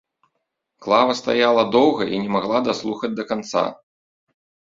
Клава 0.85 1.15
стаяла 1.19 1.63
доўга 1.75 2.03
і 2.15 2.23
не 2.25 2.29
магла 2.37 2.63
даслухаць 2.69 3.11
да 3.21 3.27
канца. 3.35 3.65